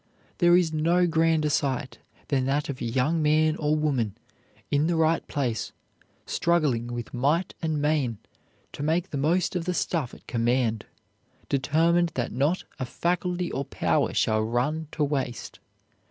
There 0.39 0.57
is 0.57 0.73
no 0.73 1.05
grander 1.05 1.51
sight 1.51 1.99
than 2.29 2.45
that 2.45 2.69
of 2.69 2.81
a 2.81 2.85
young 2.85 3.21
man 3.21 3.55
or 3.57 3.75
woman 3.75 4.17
in 4.71 4.87
the 4.87 4.95
right 4.95 5.27
place 5.27 5.73
struggling 6.25 6.87
with 6.87 7.13
might 7.13 7.53
and 7.61 7.79
main 7.79 8.17
to 8.73 8.81
make 8.81 9.11
the 9.11 9.19
most 9.19 9.55
of 9.55 9.65
the 9.65 9.75
stuff 9.75 10.15
at 10.15 10.25
command, 10.25 10.87
determined 11.49 12.13
that 12.15 12.31
not 12.31 12.63
a 12.79 12.85
faculty 12.87 13.51
or 13.51 13.63
power 13.63 14.11
shall 14.11 14.41
run 14.41 14.87
to 14.93 15.03
waste. 15.03 15.59